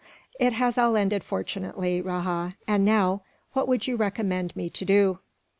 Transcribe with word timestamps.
"It 0.39 0.53
has 0.53 0.79
all 0.79 0.95
ended 0.97 1.23
fortunately, 1.23 2.01
Rajah; 2.01 2.55
and 2.67 2.83
now, 2.83 3.21
what 3.53 3.67
would 3.67 3.85
you 3.85 3.97
recommend 3.97 4.55
me 4.55 4.67
to 4.67 4.83
do?" 4.83 5.19